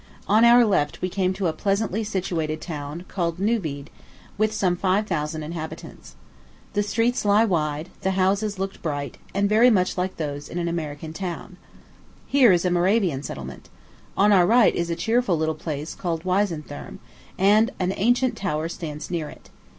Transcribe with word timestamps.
On 0.27 0.43
our 0.43 0.65
left, 0.65 0.99
we 1.03 1.09
came 1.09 1.31
to 1.33 1.45
a 1.45 1.53
pleasantly 1.53 2.03
situated 2.03 2.59
town, 2.59 3.05
called 3.07 3.37
Neuwied, 3.37 3.91
with 4.35 4.51
some 4.51 4.75
five 4.75 5.05
thousand 5.05 5.43
inhabitants. 5.43 6.15
The 6.73 6.81
streets 6.81 7.23
lie 7.23 7.45
wide; 7.45 7.89
the 8.01 8.17
houses 8.17 8.57
looked 8.57 8.81
bright, 8.81 9.19
and 9.35 9.47
very 9.47 9.69
much 9.69 9.99
like 9.99 10.17
those 10.17 10.49
in 10.49 10.57
an 10.57 10.67
American 10.67 11.13
town. 11.13 11.55
Here 12.25 12.51
is 12.51 12.65
a 12.65 12.71
Moravian 12.71 13.21
settlement. 13.21 13.69
On 14.17 14.31
our 14.31 14.47
right 14.47 14.73
is 14.73 14.89
a 14.89 14.95
cheerful 14.95 15.37
little 15.37 15.53
place, 15.53 15.93
called 15.93 16.23
Weisenthurm, 16.25 16.97
and 17.37 17.69
an 17.79 17.93
ancient 17.95 18.35
tower 18.35 18.67
stands 18.69 19.11
near 19.11 19.29
it. 19.29 19.51